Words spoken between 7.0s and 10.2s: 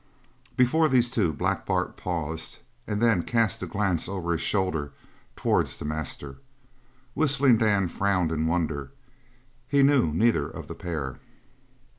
Whistling Dan frowned in wonder; he knew